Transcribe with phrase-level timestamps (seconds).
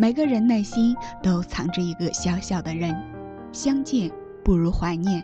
[0.00, 2.96] 每个人内心都藏着一个小小的人，
[3.52, 4.10] 相见
[4.42, 5.22] 不如怀念。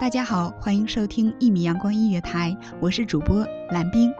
[0.00, 4.12] 大家好，欢迎收听一米阳光音乐台，我是主播蓝冰。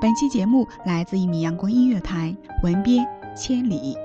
[0.00, 2.32] 本期节目来自一米阳光音乐台，
[2.62, 3.04] 文编
[3.36, 3.96] 千里。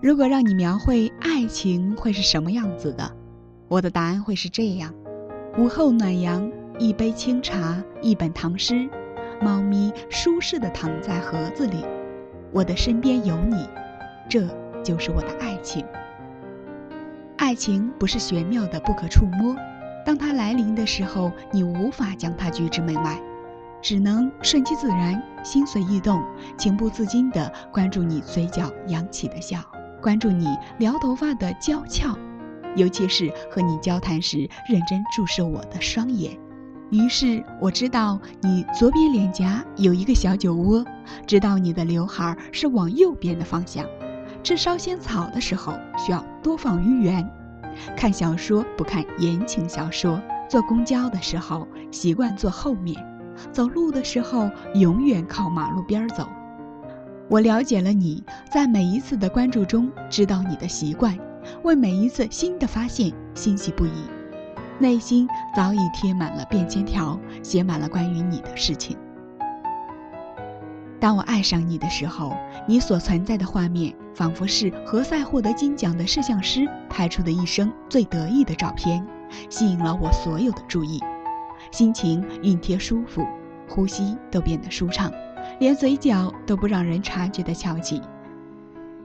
[0.00, 3.10] 如果让你描绘爱情会是什么样子的，
[3.66, 4.94] 我的答案会是这样：
[5.58, 6.48] 午后暖阳，
[6.78, 8.88] 一杯清茶，一本唐诗，
[9.42, 11.84] 猫咪舒适的躺在盒子里，
[12.52, 13.68] 我的身边有你，
[14.28, 14.46] 这
[14.84, 15.84] 就是我的爱情。
[17.36, 19.56] 爱情不是玄妙的不可触摸，
[20.06, 23.20] 当它来临的时候，你无法将它拒之门外，
[23.82, 26.22] 只能顺其自然，心随意动，
[26.56, 29.58] 情不自禁地关注你嘴角扬起的笑。
[30.00, 32.16] 关注你撩头发的娇俏，
[32.76, 36.38] 尤其是和你交谈时认真注视我的双眼。
[36.90, 40.84] 于是我知道你左边脸颊有一个小酒窝，
[41.26, 43.84] 知道你的刘海是往右边的方向。
[44.42, 47.28] 吃烧仙草的时候需要多放鱼圆，
[47.96, 52.96] 看小说不看言情小说，坐公交的时候习惯坐后面，
[53.52, 56.26] 走路的时候永远靠马路边走。
[57.30, 61.14] 我了解了你，在每一次的关注中知道你的习惯，
[61.62, 63.90] 为每一次新的发现欣喜不已，
[64.78, 68.96] 内心早已贴满了便签条，写满了关于你的事情。
[70.98, 72.34] 当我爱上你的时候，
[72.66, 79.06] 你所存在的画面仿佛是何塞获得金奖的摄像师拍出的一生最得意的照片，
[79.50, 80.98] 吸引了我所有的注意，
[81.70, 83.22] 心情熨贴舒服，
[83.68, 85.12] 呼吸都变得舒畅。
[85.58, 88.00] 连嘴角都不让人察觉的翘起。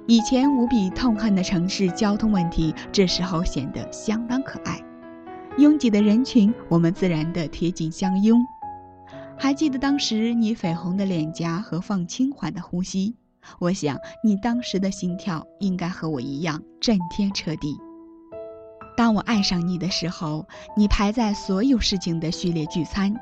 [0.06, 4.80] 以前无比痛恨的城市交通问题，这时候显得相当可爱。
[5.58, 8.40] 拥挤的人群，我们自然的贴近相拥。
[9.38, 13.16] 还记得当时你绯红的脸颊和放轻缓的呼吸，
[13.60, 17.78] 我想你当时的心跳应该和我一样震天彻地。
[18.96, 20.46] 当我爱上你的时候，
[20.76, 23.16] 你排在所有事情的序列聚餐。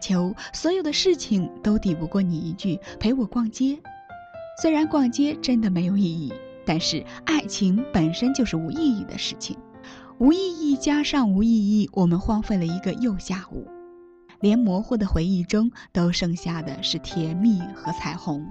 [0.00, 3.78] 求，所有的事情都抵不过你一句陪我逛街。
[4.60, 6.32] 虽然逛街真的没有意义，
[6.66, 9.56] 但是爱情本身就是无意义的事情。
[10.18, 13.66] 无意义加上无意义，我们荒废了一个又下午，
[14.40, 18.46] 连模糊的回忆中都剩下的是甜蜜和彩虹。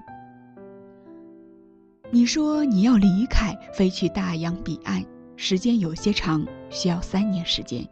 [2.10, 5.06] 你说你要离开，飞去大洋彼岸，
[5.36, 7.88] 时间有些长，需要三年时间。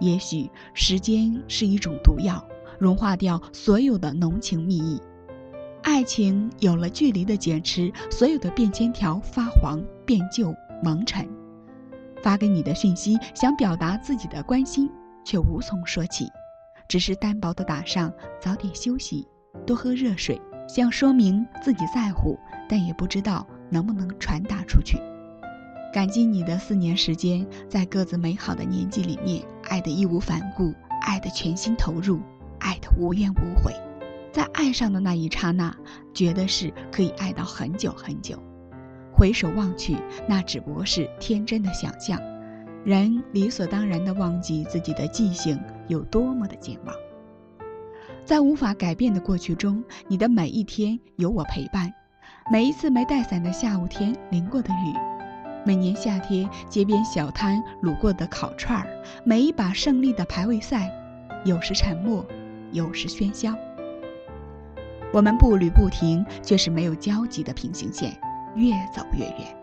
[0.00, 2.46] 也许时间是一种毒药，
[2.78, 5.00] 融化掉所有的浓情蜜意。
[5.82, 11.28] 爱情有了距离的减持，所有的便签条发黄、变旧、蒙尘。
[12.22, 14.90] 发给你的讯息，想表达自己的关心，
[15.24, 16.26] 却无从说起，
[16.88, 18.10] 只是单薄的打上
[18.40, 19.28] “早点休息，
[19.66, 24.98] 多喝热水”，想说明自己在乎，但也不知道能不能传达出去。
[25.92, 30.72] 感激你的四年时间，在各自美好的年纪里面，爱的义无反顾，
[31.02, 32.20] 爱的全心投入，
[32.58, 33.72] 爱的无怨无悔。
[34.32, 35.74] 在爱上的那一刹那，
[36.12, 38.36] 觉得是可以爱到很久很久。
[39.12, 39.96] 回首望去，
[40.28, 42.20] 那只不过是天真的想象。
[42.84, 46.94] 人理所当然地忘记自己的记性有多么的健忘。
[48.24, 51.92] 在无法改变的过去中，你的每一天有我陪伴，
[52.50, 54.94] 每一次没带伞的下午天淋过的雨，
[55.66, 58.86] 每年夏天街边小摊卤过的烤串儿，
[59.24, 60.92] 每一把胜利的排位赛，
[61.44, 62.24] 有时沉默，
[62.72, 63.54] 有时喧嚣。
[65.10, 68.14] 我们步履不停，却是没有交集的平行线。
[68.54, 69.56] 越走越远，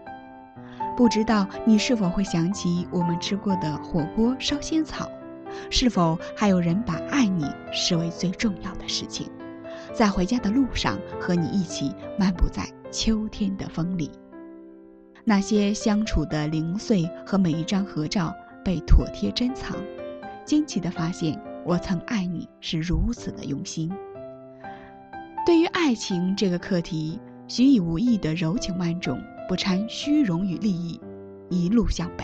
[0.98, 5.09] 不知道你是否会想起我们吃过的火锅烧仙草？
[5.69, 9.30] 是否还有人把爱你视为最重要的事情？
[9.94, 14.12] 在回家的路上，和你一起漫步在秋天的风里。
[15.23, 18.33] 那些相处的零碎和每一张合照
[18.63, 19.77] 被妥帖珍藏，
[20.45, 23.91] 惊奇地发现，我曾爱你是如此的用心。
[25.45, 27.19] 对于爱情这个课题。
[27.47, 30.97] 许以无意的柔情万种，不掺虚荣与利益，
[31.50, 32.23] 一路向北。